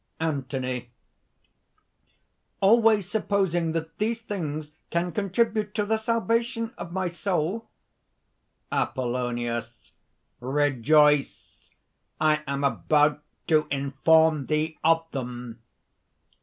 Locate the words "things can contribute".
4.19-5.75